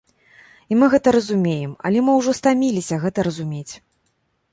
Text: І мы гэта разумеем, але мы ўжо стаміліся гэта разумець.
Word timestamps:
І 0.75 0.77
мы 0.79 0.87
гэта 0.93 1.11
разумеем, 1.15 1.75
але 1.89 1.99
мы 2.07 2.11
ўжо 2.21 2.31
стаміліся 2.39 2.95
гэта 3.05 3.27
разумець. 3.29 3.71